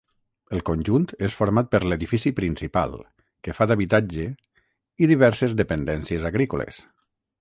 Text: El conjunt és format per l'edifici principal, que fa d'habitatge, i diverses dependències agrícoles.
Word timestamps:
El 0.55 0.61
conjunt 0.67 1.03
és 1.27 1.35
format 1.41 1.67
per 1.75 1.81
l'edifici 1.91 2.33
principal, 2.39 2.95
que 3.49 3.55
fa 3.59 3.67
d'habitatge, 3.73 4.27
i 5.05 5.11
diverses 5.13 5.55
dependències 5.61 6.27
agrícoles. 6.33 6.81